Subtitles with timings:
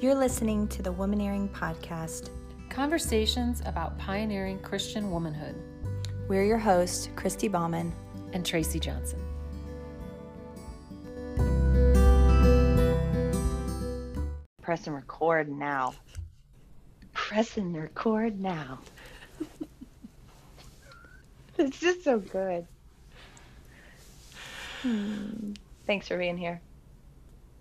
[0.00, 2.30] You're listening to the Womaneering Podcast.
[2.70, 5.56] Conversations about pioneering Christian womanhood.
[6.28, 7.92] We're your hosts, Christy Bauman
[8.32, 9.18] and Tracy Johnson.
[14.62, 15.94] Press and record now.
[17.12, 18.78] Press and record now.
[21.58, 22.68] it's just so good.
[24.82, 25.54] Hmm.
[25.88, 26.60] Thanks for being here.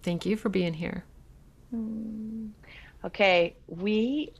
[0.04, 1.04] Thank you for being here.
[1.72, 2.48] Hmm.
[3.04, 4.34] Okay, we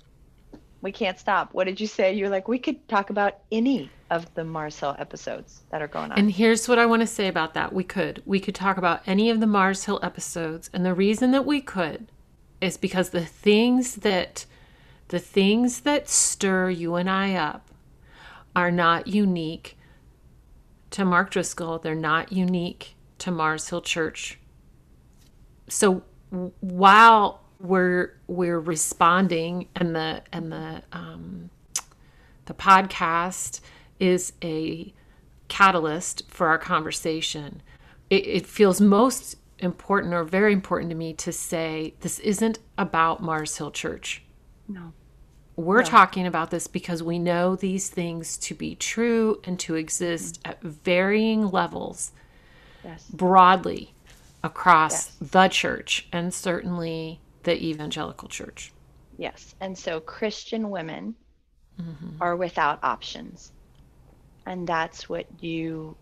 [0.82, 1.54] we can't stop.
[1.54, 2.14] What did you say?
[2.14, 6.12] You're like we could talk about any of the Mars Hill episodes that are going
[6.12, 6.20] on.
[6.20, 7.74] And here's what I want to say about that.
[7.74, 8.22] We could.
[8.26, 10.70] We could talk about any of the Mars Hill episodes.
[10.74, 12.12] And the reason that we could
[12.62, 14.46] is because the things that
[15.10, 17.70] the things that stir you and I up
[18.56, 19.78] are not unique
[20.92, 21.80] to Mark Driscoll.
[21.80, 24.40] They're not unique to Mars Hill Church.
[25.70, 31.50] So while we're we're responding and the and the um,
[32.46, 33.62] the podcast
[34.00, 34.94] is a
[35.48, 37.62] catalyst for our conversation.
[38.10, 43.22] It, it, feels most important or very important to me to say this isn't about
[43.22, 44.24] Mars Hill Church.
[44.68, 44.94] No.
[45.56, 45.86] We're no.
[45.86, 50.52] talking about this because we know these things to be true and to exist mm-hmm.
[50.52, 52.12] at varying levels
[52.84, 53.06] yes.
[53.10, 53.94] broadly
[54.44, 55.32] across yes.
[55.32, 58.72] the church and certainly the evangelical church.
[59.18, 59.56] Yes.
[59.60, 61.16] And so Christian women
[61.80, 62.22] mm-hmm.
[62.22, 63.52] are without options
[64.48, 65.96] and that's what you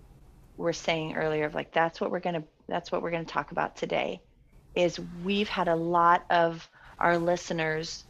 [0.55, 3.33] were saying earlier of like that's what we're going to that's what we're going to
[3.33, 4.21] talk about today
[4.75, 8.05] is we've had a lot of our listeners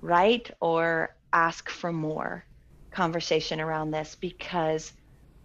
[0.00, 2.44] write or ask for more
[2.90, 4.92] conversation around this because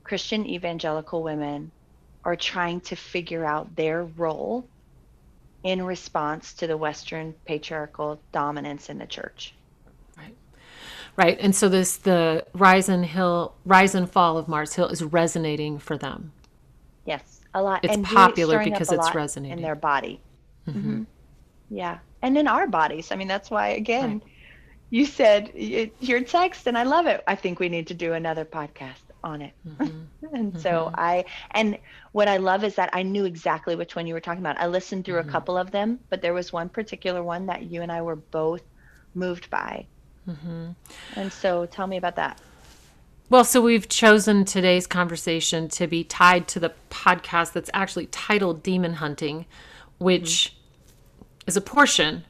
[0.04, 1.72] Christian evangelical women
[2.26, 4.66] are trying to figure out their role
[5.64, 9.54] in response to the Western patriarchal dominance in the church
[10.18, 10.36] right
[11.16, 11.38] Right.
[11.40, 15.80] and so this the rise and hill rise and fall of mars hill is resonating
[15.80, 16.32] for them
[17.06, 20.20] yes a lot it's and popular because it's resonating in their body
[20.68, 20.80] mm-hmm.
[20.80, 21.04] Mm-hmm.
[21.70, 24.32] yeah and in our bodies i mean that's why again right.
[24.90, 28.44] you said your text and i love it i think we need to do another
[28.46, 30.02] podcast on it mm-hmm.
[30.36, 30.96] and so mm-hmm.
[30.98, 31.78] i and
[32.12, 34.68] what i love is that i knew exactly which one you were talking about i
[34.68, 35.32] listened through a mm-hmm.
[35.32, 38.64] couple of them but there was one particular one that you and i were both
[39.16, 39.86] moved by
[40.30, 40.72] Mm-hmm.
[41.16, 42.40] And so tell me about that.
[43.30, 48.64] Well, so we've chosen today's conversation to be tied to the podcast that's actually titled
[48.64, 49.46] Demon Hunting,
[49.98, 51.48] which mm-hmm.
[51.48, 52.26] is a portion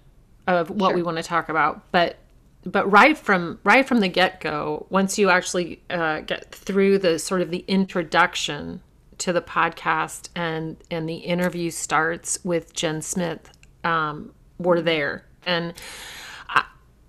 [0.48, 0.96] of what sure.
[0.96, 1.92] we want to talk about.
[1.92, 2.18] But
[2.66, 7.19] but right from right from the get go, once you actually uh, get through the
[7.19, 8.81] sort of the introduction
[9.19, 13.51] to the podcast and and the interview starts with Jen Smith,
[13.84, 15.74] um, we're there and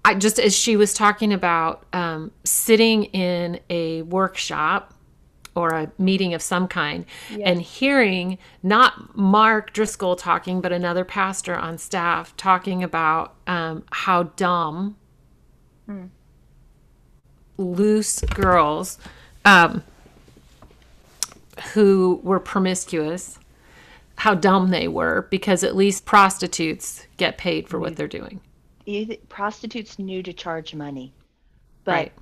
[0.05, 4.93] I just as she was talking about um, sitting in a workshop
[5.55, 7.41] or a meeting of some kind yes.
[7.45, 14.25] and hearing not Mark Driscoll talking, but another pastor on staff talking about um, how
[14.25, 14.97] dumb
[15.89, 16.09] mm.
[17.57, 18.99] loose girls
[19.45, 19.83] um,
[21.73, 23.39] who were promiscuous,
[24.17, 28.41] how dumb they were because at least prostitutes get paid for what they're doing
[29.29, 31.13] prostitutes knew to charge money,
[31.85, 32.13] but right.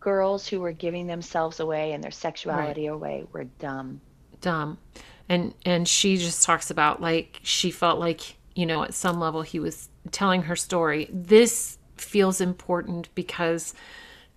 [0.00, 2.94] girls who were giving themselves away and their sexuality right.
[2.94, 4.00] away were dumb.
[4.40, 4.78] Dumb,
[5.28, 9.42] and and she just talks about like she felt like you know at some level
[9.42, 11.08] he was telling her story.
[11.12, 13.74] This feels important because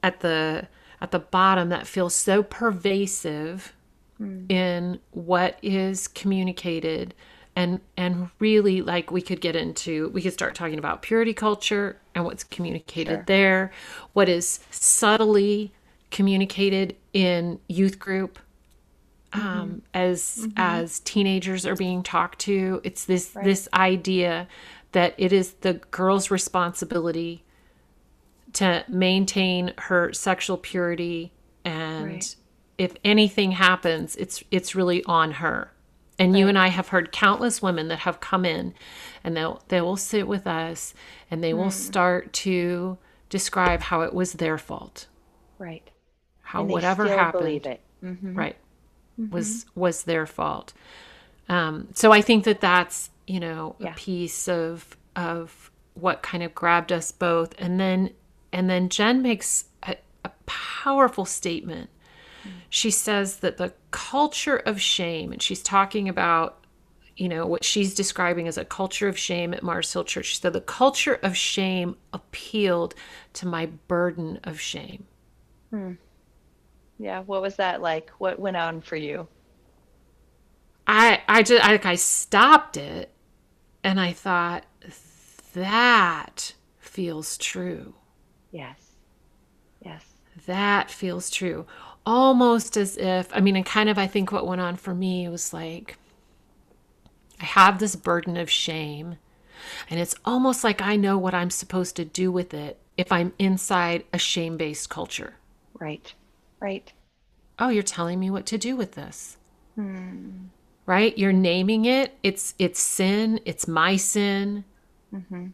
[0.04, 0.68] at the
[1.02, 3.74] at the bottom that feels so pervasive
[4.20, 4.50] mm.
[4.52, 7.14] in what is communicated
[7.56, 11.98] and and really like we could get into we could start talking about purity culture
[12.14, 13.24] and what's communicated sure.
[13.28, 13.72] there
[14.14, 15.74] what is subtly
[16.12, 18.40] communicated in youth group
[19.34, 19.48] mm-hmm.
[19.48, 20.52] um, as mm-hmm.
[20.58, 23.46] as teenagers are being talked to it's this right.
[23.46, 24.48] this idea
[24.92, 27.44] that it is the girl's responsibility
[28.56, 31.32] to maintain her sexual purity
[31.64, 32.36] and right.
[32.78, 35.72] if anything happens it's it's really on her
[36.18, 36.40] and right.
[36.40, 38.74] you and I have heard countless women that have come in
[39.24, 40.94] and they'll they will sit with us
[41.30, 41.58] and they mm.
[41.58, 42.98] will start to
[43.30, 45.08] describe how it was their fault.
[45.58, 45.90] Right.
[46.42, 48.36] How whatever happened mm-hmm.
[48.36, 48.56] right
[49.20, 49.34] mm-hmm.
[49.34, 50.74] was was their fault.
[51.50, 53.92] Um, so I think that that's, you know, yeah.
[53.92, 58.12] a piece of of what kind of grabbed us both and then
[58.56, 61.90] and then Jen makes a, a powerful statement
[62.70, 66.66] she says that the culture of shame, and she's talking about,
[67.16, 70.40] you know, what she's describing as a culture of shame at Mars Hill Church.
[70.40, 72.94] So the culture of shame appealed
[73.34, 75.06] to my burden of shame.
[75.70, 75.94] Hmm.
[77.00, 77.22] Yeah.
[77.22, 78.10] What was that like?
[78.18, 79.28] What went on for you?
[80.88, 83.12] I I just I, like I stopped it
[83.84, 84.66] and I thought
[85.54, 87.96] that feels true.
[88.56, 88.80] Yes.
[89.82, 90.06] Yes.
[90.46, 91.66] That feels true.
[92.06, 95.28] Almost as if I mean and kind of I think what went on for me
[95.28, 95.98] was like
[97.42, 99.18] I have this burden of shame
[99.90, 103.34] and it's almost like I know what I'm supposed to do with it if I'm
[103.38, 105.36] inside a shame-based culture.
[105.78, 106.14] Right.
[106.62, 106.94] Right.
[107.60, 109.38] Oh, you're telling me what to do with this.
[109.76, 110.46] Hmm.
[110.86, 111.18] Right?
[111.18, 112.18] You're naming it.
[112.24, 113.42] It's it's sin.
[113.44, 114.64] It's my sin.
[115.14, 115.48] Mm-hmm.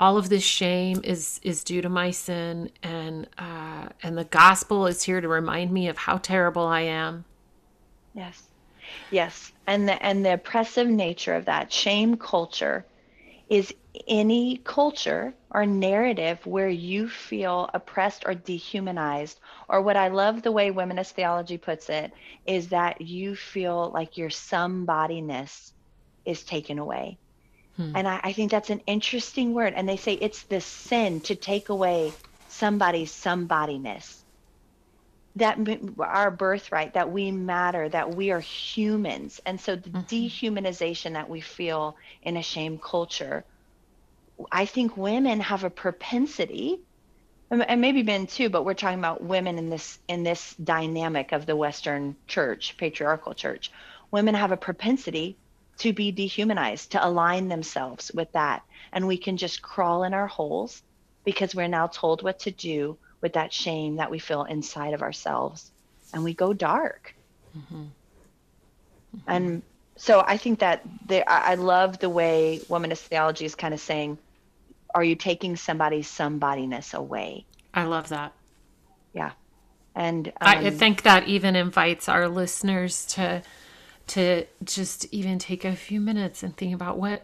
[0.00, 4.86] All of this shame is is due to my sin, and uh, and the gospel
[4.86, 7.26] is here to remind me of how terrible I am.
[8.14, 8.48] Yes.
[9.10, 9.52] Yes.
[9.66, 12.86] And the and the oppressive nature of that shame culture
[13.50, 13.74] is
[14.06, 19.38] any culture or narrative where you feel oppressed or dehumanized
[19.68, 22.12] or what I love the way womanist theology puts it
[22.46, 25.72] is that you feel like your somebodyness
[26.24, 27.18] is taken away.
[27.80, 27.96] Hmm.
[27.96, 29.72] And I, I think that's an interesting word.
[29.74, 32.12] And they say it's the sin to take away
[32.48, 34.16] somebody's somebodyness.
[35.36, 35.58] That
[35.98, 39.40] our birthright that we matter that we are humans.
[39.46, 40.00] And so the mm-hmm.
[40.00, 43.44] dehumanization that we feel in a shame culture
[44.50, 46.80] i think women have a propensity
[47.50, 51.32] and and maybe men too but we're talking about women in this in this dynamic
[51.32, 53.70] of the western church patriarchal church.
[54.10, 55.36] Women have a propensity
[55.80, 58.62] to be dehumanized to align themselves with that.
[58.92, 60.82] And we can just crawl in our holes
[61.24, 65.02] because we're now told what to do with that shame that we feel inside of
[65.02, 65.70] ourselves.
[66.12, 67.14] And we go dark.
[69.26, 69.62] And
[69.96, 73.80] so i think that there i I love the way womanist theology is kind of
[73.80, 74.16] saying
[74.94, 77.44] are you taking somebody's somebodyness away?
[77.72, 78.32] I love that.
[79.12, 79.32] yeah.
[79.94, 83.42] And um, I think that even invites our listeners to
[84.10, 87.22] to just even take a few minutes and think about what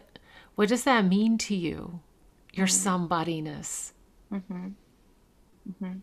[0.55, 1.99] what does that mean to you?
[2.53, 3.13] Your mm-hmm.
[3.13, 3.91] somebodyness.
[4.31, 4.67] Mm-hmm.
[5.69, 5.93] Mm-hmm.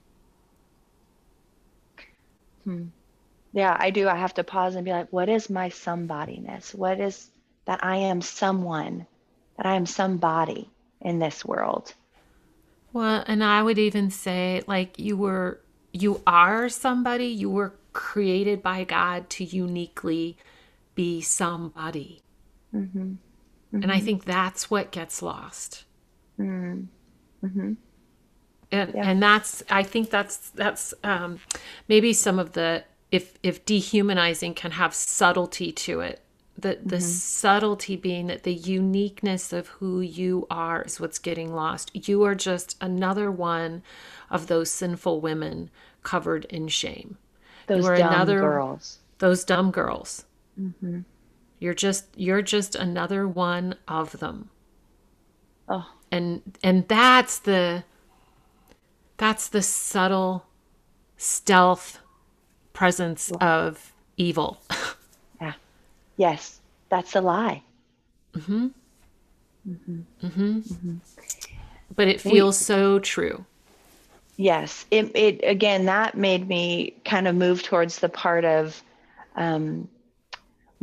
[2.64, 2.84] Hmm.
[3.52, 4.08] Yeah i do.
[4.08, 6.74] I have to pause and be like what is my somebodyness?
[6.74, 7.30] What is
[7.64, 9.06] that i am someone
[9.56, 10.68] that i am somebody
[11.00, 11.94] in this world?
[12.92, 15.60] Well, and I would even say like you were
[15.92, 20.36] you are somebody, you were created by God to uniquely
[20.94, 22.22] be somebody.
[22.74, 23.14] Mm-hmm.
[23.72, 24.04] And I mm-hmm.
[24.04, 25.84] think that's what gets lost.
[26.38, 27.72] Mm-hmm.
[28.72, 31.38] And and that's I think that's that's um,
[31.88, 36.20] maybe some of the if if dehumanizing can have subtlety to it.
[36.56, 41.90] The the subtlety being that the uniqueness of who you are is what's getting lost.
[42.08, 43.82] You are just another one
[44.30, 45.70] of those sinful women
[46.02, 47.18] covered in shame.
[47.66, 50.24] those are dumb another- girls Those dumb girls.
[51.58, 54.50] You're just you're just another one of them.
[55.68, 57.84] oh and and that's the
[59.16, 60.46] that's the subtle
[61.16, 62.00] stealth
[62.72, 64.60] presence of evil
[65.40, 65.54] yeah
[66.16, 67.62] yes that's a lie
[68.34, 68.66] Mm-hmm.
[69.68, 70.04] Mhm.
[70.22, 70.68] Mhm.
[70.68, 70.94] Mm-hmm.
[71.94, 73.46] but it feels so true
[74.36, 78.82] Yes, it, it again that made me kind of move towards the part of
[79.36, 79.88] um,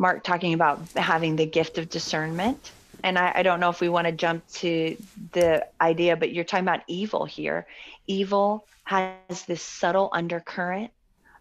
[0.02, 2.72] Mark talking about having the gift of discernment.
[3.04, 4.98] And I, I don't know if we want to jump to
[5.32, 7.68] the idea, but you're talking about evil here.
[8.08, 10.92] Evil has this subtle undercurrent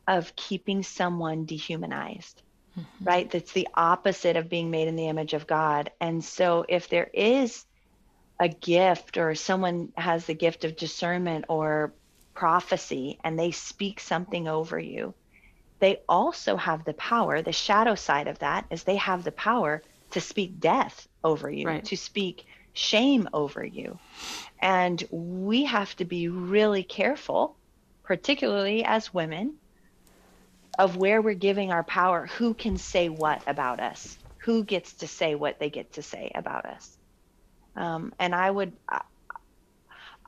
[0.06, 2.42] of keeping someone dehumanized,
[2.78, 3.04] mm-hmm.
[3.04, 3.30] right?
[3.30, 5.90] That's the opposite of being made in the image of God.
[5.98, 7.64] And so if there is
[8.38, 11.94] a gift or someone has the gift of discernment or
[12.34, 15.14] prophecy and they speak something over you,
[15.80, 17.42] they also have the power.
[17.42, 19.82] The shadow side of that is they have the power
[20.12, 21.84] to speak death over you, Right.
[21.86, 22.44] to speak
[22.74, 23.98] shame over you.
[24.60, 27.58] And we have to be really careful,
[28.04, 29.58] particularly as women,
[30.78, 35.08] of where we're giving our power, who can say what about us, who gets to
[35.08, 36.98] say what they get to say about us.
[37.76, 39.02] Um, and I would, I-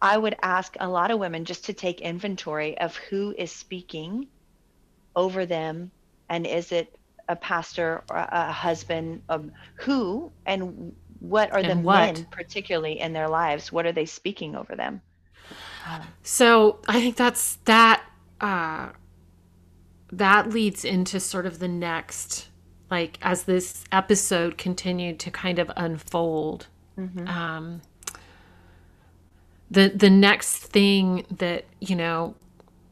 [0.00, 4.28] I would ask a lot of women just to take inventory of who is speaking
[5.16, 5.90] over them,
[6.28, 6.94] and is it
[7.28, 9.22] a pastor or a husband?
[9.28, 12.14] Um, who and what are the And what?
[12.16, 13.70] men, particularly in their lives?
[13.72, 15.00] What are they speaking over them?
[16.22, 18.02] so i think that's that
[18.40, 18.88] uh
[20.12, 22.48] that leads into sort of the next
[22.90, 26.66] like as this episode continued to kind of unfold
[27.26, 27.80] um
[29.70, 32.34] the the next thing that you know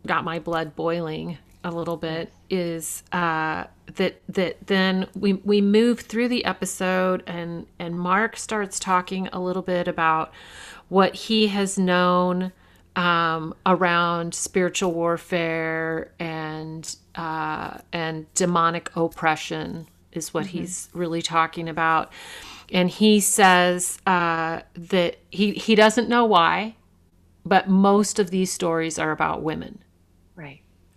[0.07, 3.65] got my blood boiling a little bit is uh
[3.97, 9.41] that that then we we move through the episode and and Mark starts talking a
[9.41, 10.33] little bit about
[10.89, 12.53] what he has known
[12.97, 22.13] um, around spiritual warfare and uh, and demonic oppression is what he's really talking about.
[22.73, 26.77] And he says uh, that he he doesn't know why,
[27.45, 29.83] but most of these stories are about women.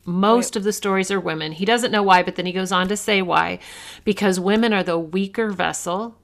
[0.06, 0.14] Right.
[0.14, 1.54] Most of the stories are women.
[1.54, 3.60] He doesn't know why, but then he goes on to say why.
[4.04, 6.18] Because women are the weaker vessel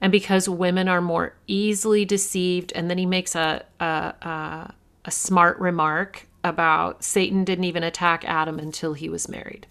[0.00, 2.72] and because women are more easily deceived.
[2.74, 8.24] And then he makes a, a, a, a smart remark about Satan didn't even attack
[8.24, 9.66] Adam until he was married.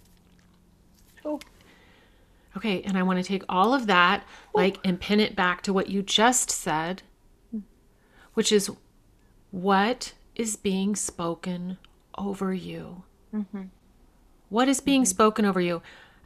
[1.25, 1.39] Oh.
[2.55, 4.59] Okay, and I want to take all of that, oh.
[4.59, 7.01] like, and pin it back to what you just said,
[8.33, 8.69] which is
[9.51, 11.77] what is being spoken
[12.17, 13.03] over you?
[13.33, 13.63] Mm-hmm.
[14.49, 15.09] What is being mm-hmm.
[15.09, 15.81] spoken over you?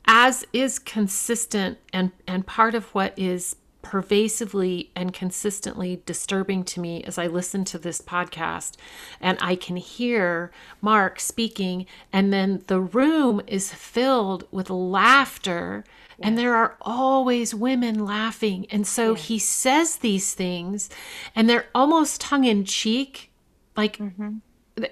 [0.08, 7.04] As is consistent and, and part of what is pervasively and consistently disturbing to me
[7.04, 8.78] as I listen to this podcast
[9.22, 15.84] and I can hear Mark speaking, and then the room is filled with laughter,
[16.20, 18.66] and there are always women laughing.
[18.72, 20.90] And so he says these things,
[21.36, 23.32] and they're almost tongue in cheek,
[23.78, 24.38] like mm-hmm.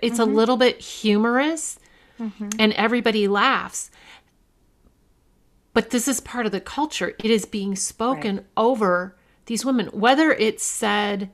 [0.04, 1.80] it's a little bit humorous,
[2.24, 2.50] Mm-hmm.
[2.60, 3.92] and everybody laughs
[5.74, 7.16] but this is part of the culture.
[7.24, 9.16] It is being spoken over
[9.48, 11.32] these women, whether it's said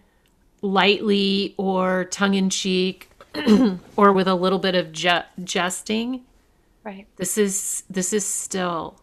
[0.62, 3.10] lightly or tongue in cheek
[3.98, 6.24] or with a little bit of je- jesting.
[6.86, 7.05] Right.
[7.17, 9.01] This is this is still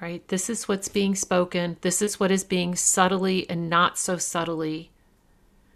[0.00, 0.26] right.
[0.28, 1.76] This is what's being spoken.
[1.80, 4.92] This is what is being subtly and not so subtly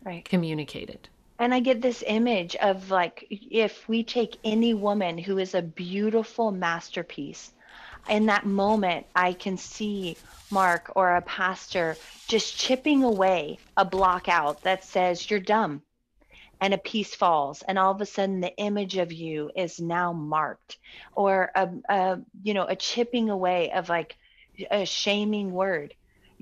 [0.05, 0.25] Right.
[0.25, 1.09] communicated.
[1.43, 5.61] And I get this image of like if we take any woman who is a
[5.61, 7.51] beautiful masterpiece,
[8.09, 10.17] in that moment, I can see
[10.53, 11.97] Mark or a pastor
[12.29, 15.83] just chipping away a block out that says, You're dumb.
[16.61, 20.13] And a piece falls, and all of a sudden, the image of you is now
[20.13, 20.79] marked,
[21.17, 24.17] or a, a you know a chipping away of like
[24.71, 25.93] a shaming word.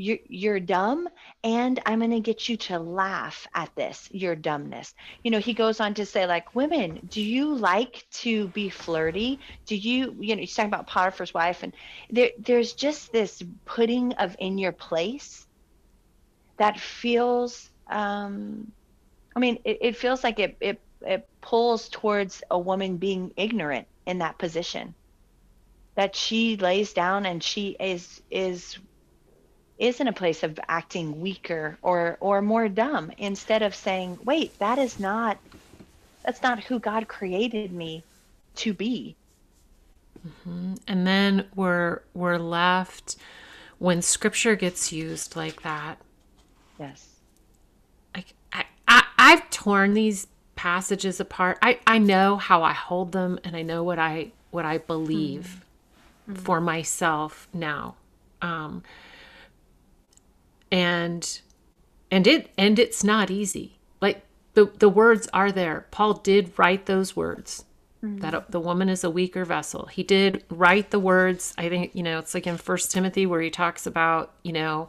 [0.01, 1.11] You're, you're dumb,
[1.45, 4.95] and I'm going to get you to laugh at this, your dumbness.
[5.23, 9.39] You know, he goes on to say, like, women, do you like to be flirty?
[9.67, 11.75] Do you, you know, he's talking about Potiphar's wife, and
[12.09, 15.47] there, there's just this putting of in your place
[16.57, 18.73] that feels, um,
[19.37, 23.87] I mean, it, it feels like it, it, it pulls towards a woman being ignorant
[24.07, 24.95] in that position.
[25.97, 28.79] That she lays down and she is is
[29.81, 34.57] is in a place of acting weaker or or more dumb instead of saying wait
[34.61, 35.39] that is not
[36.25, 38.05] that's not who god created me
[38.57, 39.17] to be.
[40.87, 43.17] And then we're we're left
[43.79, 45.99] when scripture gets used like that.
[46.79, 47.09] Yes.
[48.15, 51.59] Like I, I I've torn these passages apart.
[51.63, 55.65] I I know how I hold them and I know what I what I believe
[56.35, 57.95] for myself now.
[58.43, 58.83] Um
[60.71, 61.41] and
[62.11, 63.79] and it and it's not easy.
[64.01, 64.23] Like
[64.55, 65.87] the the words are there.
[65.91, 67.65] Paul did write those words.
[68.03, 69.85] That the woman is a weaker vessel.
[69.87, 71.55] He did write the words.
[71.59, 74.89] I think you know it's like in First Timothy where he talks about you know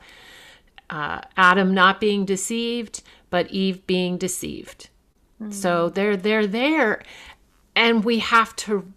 [0.89, 4.89] uh, Adam not being deceived, but Eve being deceived.
[5.49, 7.01] So they're they're there,
[7.75, 8.93] and we have to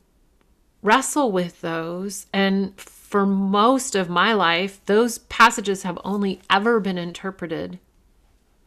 [0.83, 2.27] wrestle with those.
[2.33, 2.77] And
[3.15, 7.79] for most of my life, those passages have only ever been interpreted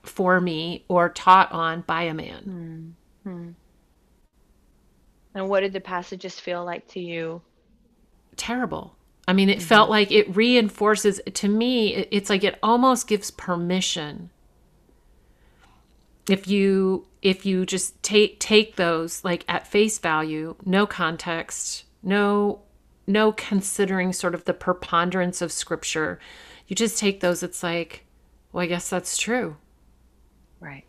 [0.04, 2.96] for me or taught on by a man.
[3.26, 3.30] Hmm.
[3.30, 3.50] Hmm.
[5.36, 7.42] and what did the passages feel like to you
[8.38, 8.96] terrible.
[9.28, 9.66] I mean, it hmm.
[9.66, 12.08] felt like it reinforces to me.
[12.10, 14.30] It's like it almost gives permission.
[16.30, 22.62] If you if you just take take those like at face value, no context, no
[23.08, 26.20] no considering sort of the preponderance of scripture,
[26.68, 27.42] you just take those.
[27.42, 28.06] It's like,
[28.52, 29.58] well, I guess that's true
[30.60, 30.84] right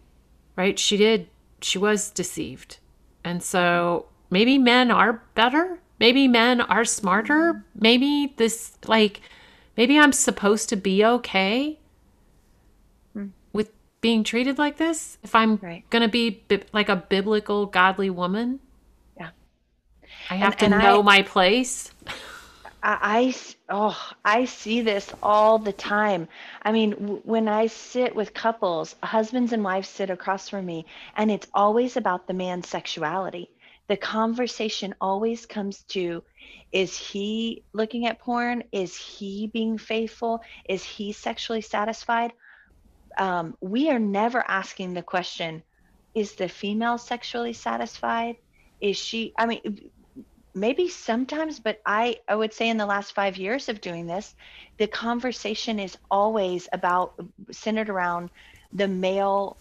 [0.56, 0.76] right?
[0.78, 1.28] She did,
[1.62, 2.78] she was deceived.
[3.22, 5.78] And so maybe men are better.
[6.00, 7.64] Maybe men are smarter.
[7.76, 9.20] Maybe this, like,
[9.76, 11.78] maybe I'm supposed to be okay
[13.52, 13.70] with
[14.00, 15.88] being treated like this if I'm Right.
[15.90, 18.58] going to be bi- like a biblical, godly woman.
[20.30, 21.90] I have And- to and know I- my place.
[22.80, 23.34] I, I
[23.68, 26.28] oh I see this all the time.
[26.62, 30.86] I mean, w- when I sit with couples, husbands and wives sit across from me,
[31.16, 33.50] and it's always about the man's sexuality.
[33.88, 36.22] The conversation always comes to
[36.70, 38.62] is he looking at porn?
[38.70, 40.40] Is he being faithful?
[40.68, 42.32] Is he sexually satisfied?
[43.18, 45.62] Um, we are never asking the question,
[46.14, 48.36] is the female sexually satisfied?
[48.80, 49.90] Is she, I mean,
[50.54, 54.34] maybe sometimes, but I, I would say in the last five years of doing this,
[54.78, 57.14] the conversation is always about
[57.50, 58.30] centered around
[58.72, 59.56] the male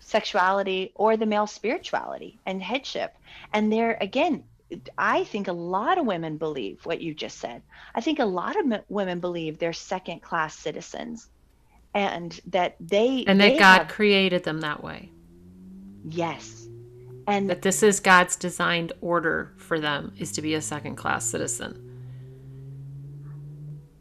[0.00, 3.14] sexuality or the male spirituality and headship.
[3.52, 4.44] And there again,
[4.96, 7.62] I think a lot of women believe what you just said.
[7.94, 11.28] I think a lot of women believe they're second class citizens
[11.94, 15.10] and that they and that they God have, created them that way.
[16.04, 16.68] Yes.
[17.26, 21.24] And that this is God's designed order for them is to be a second class
[21.24, 21.88] citizen.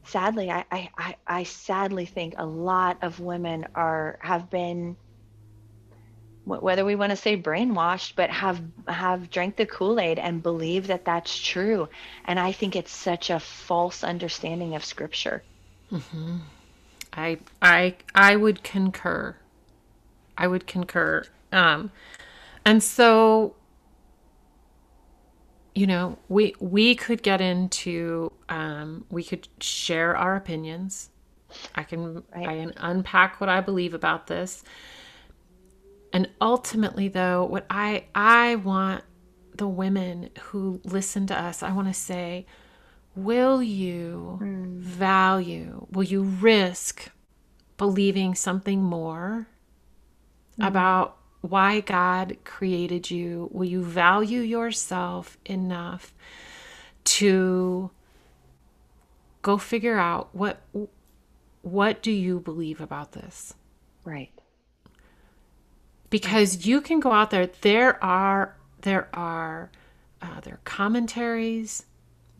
[0.03, 4.97] Sadly, I, I, I sadly think a lot of women are have been
[6.43, 11.05] whether we want to say brainwashed but have have drank the kool-aid and believe that
[11.05, 11.87] that's true
[12.25, 15.43] and i think it's such a false understanding of scripture
[15.91, 16.37] mm-hmm.
[17.13, 19.35] i i i would concur
[20.37, 21.91] i would concur um
[22.65, 23.55] and so
[25.73, 31.09] you know we we could get into um we could share our opinions
[31.75, 32.23] i can right.
[32.35, 34.63] i can unpack what i believe about this
[36.13, 39.03] and ultimately though what i i want
[39.55, 42.45] the women who listen to us i want to say
[43.15, 44.77] will you mm.
[44.79, 47.11] value will you risk
[47.77, 49.47] believing something more
[50.59, 50.67] mm.
[50.67, 53.49] about why god created you.
[53.51, 56.13] Will you value yourself enough
[57.03, 57.89] to
[59.41, 60.61] go figure out what
[61.61, 63.53] what do you believe about this?
[64.03, 64.31] Right.
[66.09, 67.49] Because you can go out there.
[67.61, 69.71] There are there are
[70.21, 71.85] uh, there are commentaries.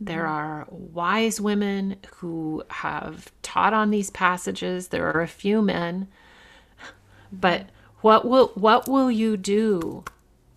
[0.00, 0.32] There mm-hmm.
[0.32, 4.88] are wise women who have taught on these passages.
[4.88, 6.08] There are a few men.
[7.32, 7.70] But
[8.02, 10.04] what will what will you do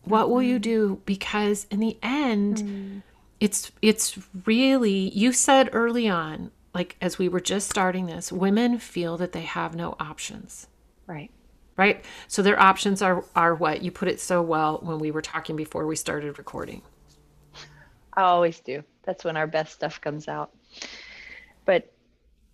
[0.03, 0.61] what will you mm-hmm.
[0.61, 3.01] do because in the end mm.
[3.39, 8.77] it's it's really you said early on like as we were just starting this women
[8.77, 10.67] feel that they have no options
[11.07, 11.31] right
[11.77, 12.03] right?
[12.27, 15.55] So their options are are what you put it so well when we were talking
[15.55, 16.81] before we started recording.
[18.13, 18.83] I always do.
[19.03, 20.51] That's when our best stuff comes out.
[21.65, 21.91] But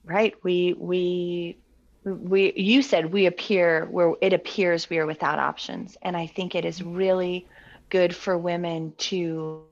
[0.04, 1.58] right, we we
[2.04, 5.98] we you said we appear where it appears we are without options.
[6.02, 7.48] And I think it is really
[7.90, 9.64] good for women to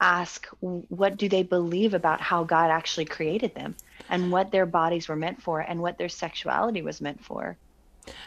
[0.00, 3.76] ask what do they believe about how God actually created them
[4.08, 7.56] and what their bodies were meant for and what their sexuality was meant for?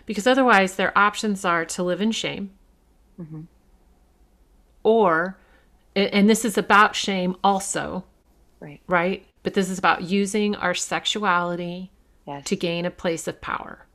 [0.06, 2.52] Because otherwise their options are to live in shame.
[3.20, 3.42] Mm-hmm.
[4.84, 5.38] or
[5.96, 8.04] and this is about shame also
[8.62, 8.80] right.
[8.88, 9.26] right?
[9.44, 11.92] But this is about using our sexuality
[12.28, 12.46] yes.
[12.46, 13.86] to gain a place of power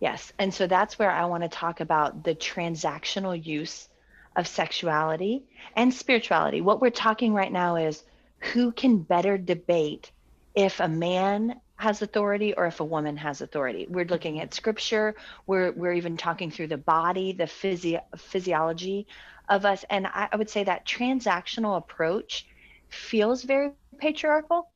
[0.00, 3.88] yes and so that's where i want to talk about the transactional use
[4.36, 5.42] of sexuality
[5.76, 8.02] and spirituality what we're talking right now is
[8.38, 10.10] who can better debate
[10.54, 13.86] if a man has authority or if a woman has authority.
[13.88, 15.14] We're looking at scripture.
[15.46, 19.06] We're we're even talking through the body, the physio- physiology
[19.48, 19.84] of us.
[19.88, 22.46] And I, I would say that transactional approach
[22.88, 24.69] feels very patriarchal.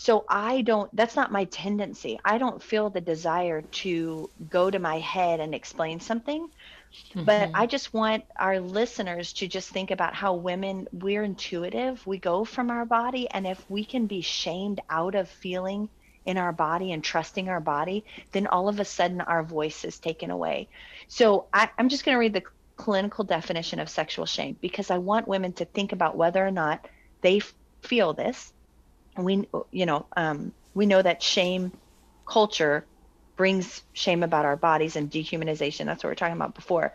[0.00, 2.20] So I don't that's not my tendency.
[2.24, 6.48] I don't feel the desire to go to my head and explain something.
[7.10, 7.24] Mm-hmm.
[7.24, 12.06] But I just want our listeners to just think about how women, we're intuitive.
[12.06, 13.28] We go from our body.
[13.28, 15.88] And if we can be shamed out of feeling
[16.24, 19.98] in our body and trusting our body, then all of a sudden our voice is
[19.98, 20.68] taken away.
[21.08, 22.44] So I, I'm just going to read the
[22.76, 26.86] clinical definition of sexual shame because I want women to think about whether or not
[27.20, 27.40] they
[27.82, 28.52] feel this.
[29.18, 31.72] We, you know, um, we know that shame
[32.28, 32.86] culture
[33.36, 35.86] brings shame about our bodies and dehumanization.
[35.86, 36.92] That's what we we're talking about before.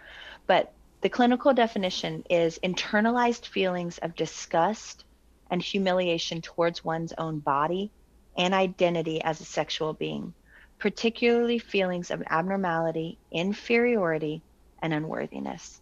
[0.47, 5.05] But the clinical definition is internalized feelings of disgust
[5.51, 7.91] and humiliation towards one's own body
[8.37, 10.33] and identity as a sexual being,
[10.79, 14.43] particularly feelings of abnormality, inferiority,
[14.81, 15.81] and unworthiness.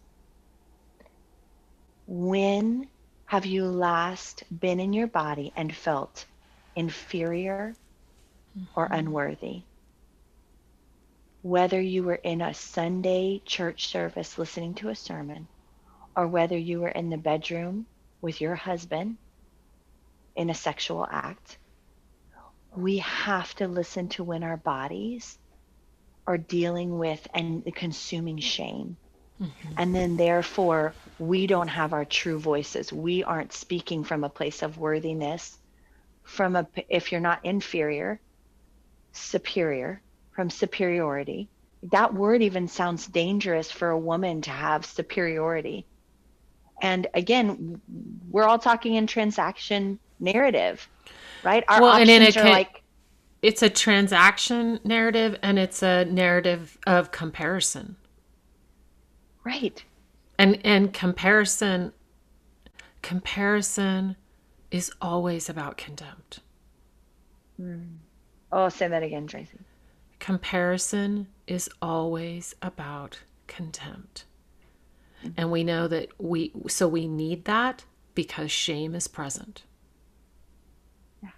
[2.06, 2.88] When
[3.26, 6.26] have you last been in your body and felt
[6.76, 7.74] inferior
[8.74, 8.94] or mm-hmm.
[8.94, 9.62] unworthy?
[11.42, 15.48] Whether you were in a Sunday church service listening to a sermon,
[16.16, 17.86] or whether you were in the bedroom
[18.20, 19.16] with your husband
[20.36, 21.58] in a sexual act,
[22.76, 25.38] we have to listen to when our bodies
[26.26, 28.96] are dealing with and consuming shame.
[29.40, 29.74] Mm-hmm.
[29.76, 32.92] And then, therefore, we don't have our true voices.
[32.92, 35.58] We aren't speaking from a place of worthiness,
[36.32, 38.18] from a, if you're not inferior,
[39.12, 40.00] superior,
[40.34, 41.46] from superiority.
[41.90, 45.84] That word even sounds dangerous for a woman to have superiority.
[46.80, 47.80] And again,
[48.30, 50.88] we're all talking in transaction narrative,
[51.44, 51.64] right?
[51.68, 52.82] Our well, options are like
[53.42, 57.96] it's a transaction narrative and it's a narrative of comparison.
[59.44, 59.84] Right.
[60.38, 61.92] And and comparison
[63.02, 64.16] comparison
[64.72, 66.40] is always about contempt.
[67.60, 67.98] Mm.
[68.50, 69.58] Oh, say that again, Tracy.
[70.18, 74.24] Comparison is always about contempt.
[75.22, 75.32] Mm-hmm.
[75.36, 79.64] And we know that we so we need that because shame is present.
[81.22, 81.30] Yeah.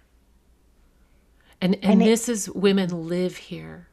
[1.61, 3.89] And and, and this is women live here.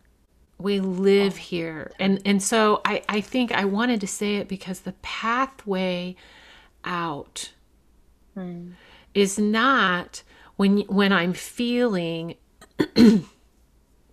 [0.58, 1.36] We live oh.
[1.36, 1.90] here.
[1.98, 6.14] And and so I, I think I wanted to say it because the pathway
[6.84, 7.52] out
[8.34, 8.70] hmm.
[9.14, 10.22] Is not
[10.56, 12.36] when when I'm feeling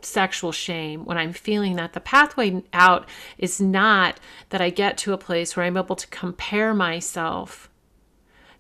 [0.02, 3.08] sexual shame, when I'm feeling that, the pathway out
[3.38, 7.70] is not that I get to a place where I'm able to compare myself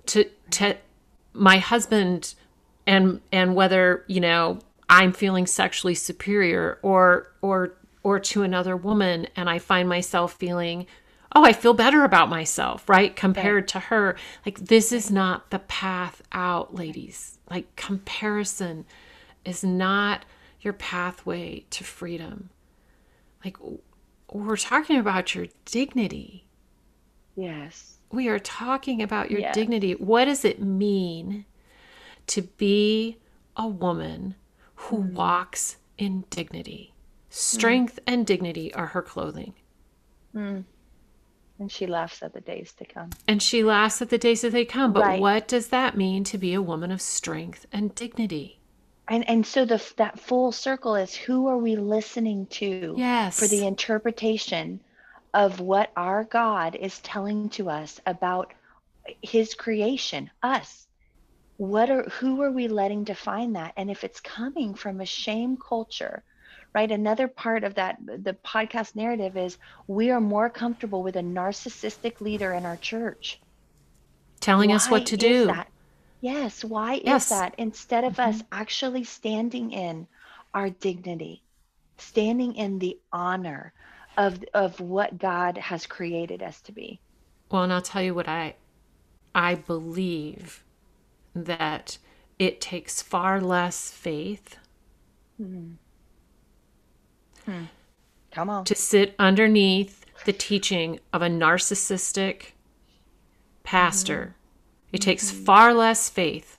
[0.07, 0.77] to to
[1.33, 2.35] my husband
[2.85, 9.27] and and whether, you know, I'm feeling sexually superior or or or to another woman
[9.35, 10.87] and I find myself feeling
[11.35, 13.15] oh, I feel better about myself, right?
[13.15, 14.15] Compared to her.
[14.45, 17.39] Like this is not the path out, ladies.
[17.49, 18.85] Like comparison
[19.45, 20.25] is not
[20.61, 22.49] your pathway to freedom.
[23.43, 23.57] Like
[24.31, 26.47] we're talking about your dignity.
[27.35, 27.97] Yes.
[28.11, 29.55] We are talking about your yes.
[29.55, 29.93] dignity.
[29.93, 31.45] What does it mean
[32.27, 33.17] to be
[33.55, 34.35] a woman
[34.75, 35.13] who mm.
[35.13, 36.93] walks in dignity?
[37.29, 38.13] Strength mm.
[38.13, 39.53] and dignity are her clothing.
[40.35, 40.65] Mm.
[41.59, 43.09] And she laughs at the days to come.
[43.27, 44.93] And she laughs at the days that they come.
[44.93, 45.19] But right.
[45.19, 48.59] what does that mean to be a woman of strength and dignity?
[49.09, 53.47] and and so the that full circle is who are we listening to yes for
[53.47, 54.79] the interpretation
[55.33, 58.53] of what our god is telling to us about
[59.21, 60.87] his creation us
[61.57, 65.57] what are who are we letting define that and if it's coming from a shame
[65.57, 66.23] culture
[66.73, 71.21] right another part of that the podcast narrative is we are more comfortable with a
[71.21, 73.39] narcissistic leader in our church
[74.39, 75.69] telling Why us what to do that?
[76.21, 76.63] Yes.
[76.63, 77.23] Why yes.
[77.23, 77.55] is that?
[77.57, 78.29] Instead of mm-hmm.
[78.29, 80.07] us actually standing in
[80.53, 81.43] our dignity,
[81.97, 83.73] standing in the honor
[84.17, 86.99] of of what God has created us to be.
[87.51, 88.55] Well, and I'll tell you what I
[89.33, 90.63] I believe
[91.33, 91.97] that
[92.37, 94.57] it takes far less faith.
[95.41, 95.73] Mm-hmm.
[97.49, 97.63] Hmm.
[98.31, 98.65] Come on.
[98.65, 102.51] To sit underneath the teaching of a narcissistic
[103.63, 104.35] pastor
[104.91, 105.43] it takes mm-hmm.
[105.43, 106.57] far less faith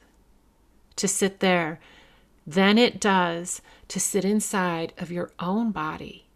[0.97, 1.81] to sit there
[2.47, 6.27] than it does to sit inside of your own body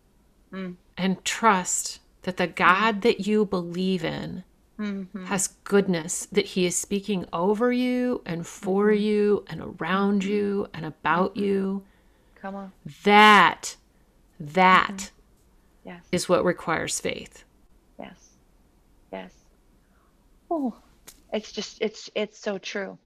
[0.53, 0.75] mm.
[0.97, 4.43] and trust that the God that you believe in
[4.79, 5.27] mm-hmm.
[5.27, 9.03] has goodness, that He is speaking over you and for mm-hmm.
[9.03, 10.31] you and around mm-hmm.
[10.31, 11.45] you and about mm-hmm.
[11.45, 11.83] you.
[12.40, 12.73] Come on.
[13.05, 13.77] That,
[14.52, 15.88] that mm-hmm.
[15.88, 16.04] yes.
[16.12, 17.44] is what requires faith.
[17.98, 18.30] Yes.
[19.12, 19.33] Yes.
[20.50, 20.74] Oh,
[21.35, 22.96] it's just it's it's so true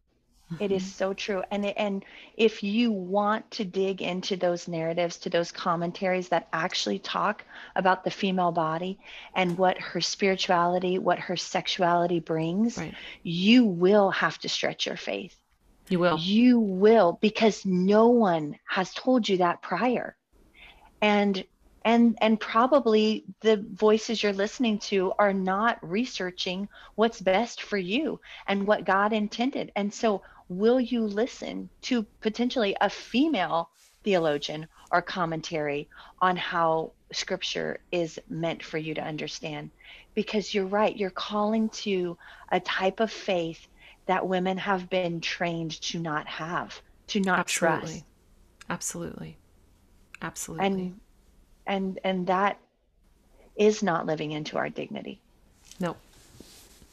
[0.53, 0.62] mm-hmm.
[0.62, 0.90] it is mm-hmm.
[0.90, 2.05] so true and and
[2.37, 8.05] if you want to dig into those narratives to those commentaries that actually talk about
[8.05, 8.98] the female body
[9.35, 12.94] and what her spirituality what her sexuality brings right.
[13.22, 15.37] you will have to stretch your faith
[15.88, 20.16] you will you will because no one has told you that prior
[21.01, 21.45] and
[21.85, 28.21] and and probably the voices you're listening to are not researching what's best for you
[28.47, 29.73] and what God intended.
[29.77, 33.71] And so will you listen to potentially a female
[34.05, 35.89] theologian or commentary
[36.21, 39.71] on how scripture is meant for you to understand?
[40.15, 42.19] Because you're right, you're calling to
[42.51, 43.67] a type of faith
[44.07, 47.81] that women have been trained to not have, to not Absolutely.
[47.81, 48.05] trust.
[48.71, 49.39] Absolutely.
[50.22, 50.66] Absolutely.
[50.66, 51.00] And
[51.68, 52.59] and and that
[53.57, 55.20] is not living into our dignity
[55.78, 55.96] no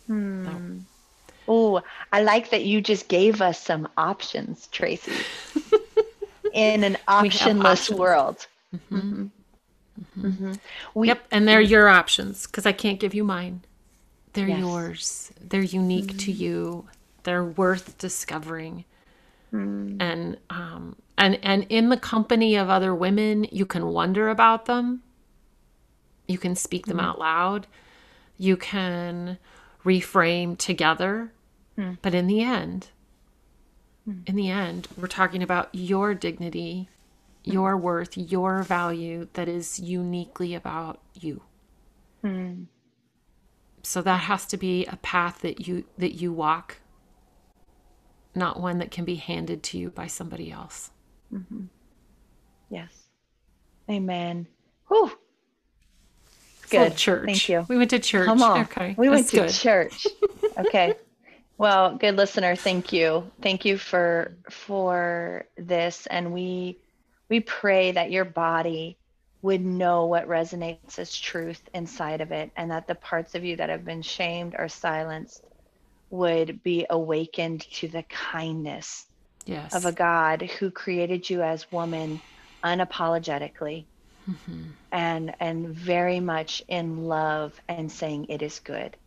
[0.07, 0.43] hmm.
[0.43, 0.79] no
[1.47, 5.13] oh i like that you just gave us some options tracy
[6.53, 8.95] in an optionless world mm-hmm.
[8.97, 9.27] Mm-hmm.
[10.01, 10.27] Mm-hmm.
[10.27, 10.53] mm-hmm.
[10.93, 13.61] We, yep and they're your options because i can't give you mine
[14.33, 14.59] they're yes.
[14.59, 16.43] yours they're unique to mm-hmm.
[16.43, 16.87] you
[17.23, 18.85] they're worth discovering
[19.53, 19.97] Mm.
[20.01, 25.03] and um and and in the company of other women you can wonder about them.
[26.27, 27.67] You can speak them out loud.
[28.37, 29.37] You can
[29.85, 31.31] reframe together.
[32.01, 32.89] But in the end
[34.27, 36.89] in the end we're talking about your dignity
[37.43, 41.41] your worth your value that is uniquely about you.
[42.23, 42.65] Mm.
[43.83, 46.77] so that has to be a path that you that you walk
[48.35, 50.91] not one that can be handed to you by somebody else
[51.33, 51.65] mm-hmm.
[52.69, 52.91] Yes.
[53.89, 54.47] Amen.
[54.87, 55.11] Whew.
[56.69, 56.97] Good.
[56.97, 57.25] church.
[57.25, 57.65] Thank you.
[57.69, 58.25] We went to church.
[58.25, 58.61] Come on.
[58.61, 58.95] Okay.
[58.97, 59.49] We went to good.
[59.51, 60.07] church.
[60.57, 60.93] Okay.
[61.57, 63.29] well, good listener, thank you.
[63.41, 66.79] Thank you for for this and we
[67.27, 68.97] we pray that your body
[69.41, 73.57] would know what resonates as truth inside of it and that the parts of you
[73.57, 75.43] that have been shamed or silenced
[76.17, 79.05] would be awakened to the kindness
[79.45, 79.73] Yes.
[79.73, 82.21] of a God who created you as woman
[82.63, 83.87] unapologetically
[84.29, 84.63] Mm-hmm.
[84.91, 88.97] and and very much in love and saying it is good.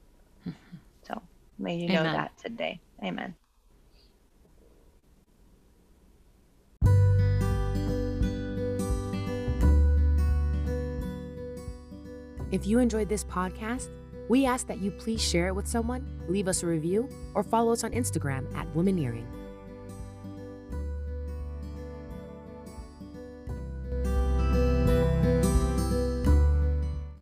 [1.06, 1.22] So
[1.58, 2.12] may you know Mm-hmm.
[2.12, 2.80] That today.
[3.04, 3.34] Amen.
[12.50, 13.88] If you enjoyed this podcast,
[14.28, 17.72] we ask that you please share it with someone, leave us a review, or follow
[17.72, 19.26] us on Instagram at Womaneering.